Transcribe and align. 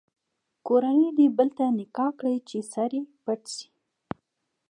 کورنۍ 0.67 1.09
دې 1.17 1.27
بل 1.37 1.49
ته 1.57 1.65
نکاح 1.79 2.09
کړي 2.19 2.35
چې 2.49 2.57
سر 2.71 2.91
یې 2.97 3.03
پټ 3.23 3.41
شي. 3.55 3.67